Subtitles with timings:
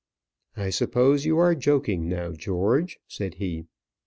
[0.57, 3.65] "I suppose you are joking now, George," said he.